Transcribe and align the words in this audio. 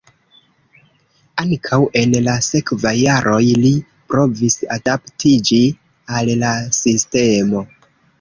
Ankaŭ 1.41 1.77
en 1.99 2.15
la 2.27 2.33
sekvaj 2.45 2.93
jaroj 2.99 3.41
li 3.65 3.73
provis 4.13 4.57
adaptiĝi 4.77 5.61
al 6.21 6.33
la 6.45 6.51
sistemo. 6.79 7.63